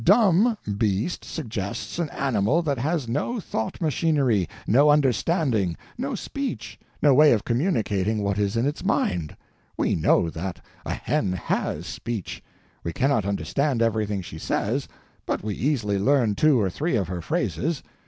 "Dumb" 0.03 0.57
beast 0.79 1.23
suggests 1.23 1.99
an 1.99 2.09
animal 2.09 2.63
that 2.63 2.79
has 2.79 3.07
no 3.07 3.39
thought 3.39 3.79
machinery, 3.79 4.49
no 4.65 4.89
understanding, 4.89 5.77
no 5.95 6.15
speech, 6.15 6.79
no 7.03 7.13
way 7.13 7.33
of 7.33 7.45
communicating 7.45 8.23
what 8.23 8.39
is 8.39 8.57
in 8.57 8.65
its 8.65 8.83
mind. 8.83 9.37
We 9.77 9.93
know 9.93 10.27
that 10.31 10.59
a 10.87 10.95
hen 10.95 11.35
_has 11.45 11.99
_speech. 11.99 12.41
We 12.83 12.93
cannot 12.93 13.27
understand 13.27 13.83
everything 13.83 14.23
she 14.23 14.39
says, 14.39 14.87
but 15.27 15.43
we 15.43 15.53
easily 15.53 15.99
learn 15.99 16.33
two 16.33 16.59
or 16.59 16.71
three 16.71 16.95
of 16.95 17.07
her 17.07 17.21
phrases. 17.21 17.83